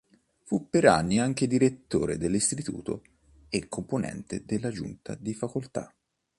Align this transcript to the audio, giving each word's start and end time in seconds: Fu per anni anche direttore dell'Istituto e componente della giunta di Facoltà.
Fu 0.45 0.67
per 0.67 0.85
anni 0.85 1.19
anche 1.19 1.45
direttore 1.45 2.17
dell'Istituto 2.17 3.03
e 3.49 3.67
componente 3.69 4.43
della 4.43 4.71
giunta 4.71 5.13
di 5.13 5.35
Facoltà. 5.35 5.93